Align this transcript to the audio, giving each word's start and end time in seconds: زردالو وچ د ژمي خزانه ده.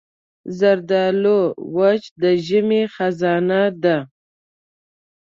زردالو 0.59 1.39
وچ 1.75 2.03
د 2.21 2.23
ژمي 2.45 2.83
خزانه 2.93 3.61
ده. 3.83 3.97